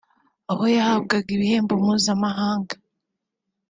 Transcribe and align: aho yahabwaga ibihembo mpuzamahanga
aho 0.51 0.63
yahabwaga 0.75 1.29
ibihembo 1.35 1.73
mpuzamahanga 1.81 2.75